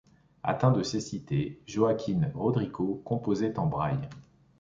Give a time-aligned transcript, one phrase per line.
[0.41, 4.09] Atteint de cécité, Joaquín Rodrigo composait en braille.